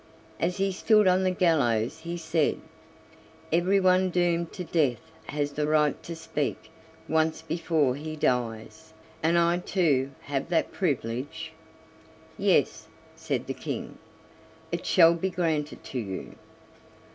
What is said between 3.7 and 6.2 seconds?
one doomed to death has the right to